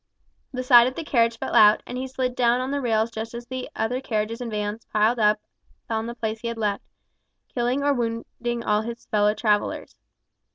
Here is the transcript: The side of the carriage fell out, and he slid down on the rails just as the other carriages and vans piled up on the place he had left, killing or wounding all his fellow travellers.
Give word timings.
The 0.51 0.63
side 0.63 0.87
of 0.87 0.95
the 0.95 1.03
carriage 1.03 1.37
fell 1.37 1.53
out, 1.53 1.83
and 1.85 1.95
he 1.95 2.07
slid 2.07 2.35
down 2.35 2.59
on 2.59 2.71
the 2.71 2.81
rails 2.81 3.11
just 3.11 3.35
as 3.35 3.45
the 3.45 3.69
other 3.75 4.01
carriages 4.01 4.41
and 4.41 4.49
vans 4.49 4.83
piled 4.91 5.19
up 5.19 5.39
on 5.91 6.07
the 6.07 6.15
place 6.15 6.39
he 6.39 6.47
had 6.47 6.57
left, 6.57 6.83
killing 7.53 7.83
or 7.83 7.93
wounding 7.93 8.63
all 8.63 8.81
his 8.81 9.05
fellow 9.05 9.35
travellers. 9.35 9.95